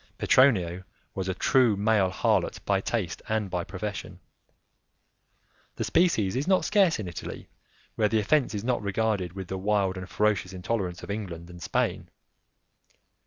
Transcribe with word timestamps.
Petronio 0.17 0.83
was 1.13 1.29
a 1.29 1.35
true 1.35 1.77
male 1.77 2.09
harlot 2.09 2.59
by 2.65 2.81
taste 2.81 3.21
and 3.29 3.51
by 3.51 3.63
profession. 3.63 4.19
The 5.75 5.83
species 5.83 6.35
is 6.35 6.47
not 6.47 6.65
scare 6.65 6.89
in 6.97 7.07
Italy, 7.07 7.49
where 7.93 8.09
the 8.09 8.17
offence 8.19 8.55
is 8.55 8.63
not 8.63 8.81
regarded 8.81 9.33
with 9.33 9.47
the 9.47 9.59
wild 9.59 9.97
and 9.97 10.09
ferocious 10.09 10.53
intolerance 10.53 11.03
of 11.03 11.11
England 11.11 11.51
and 11.51 11.61
Spain. 11.61 12.09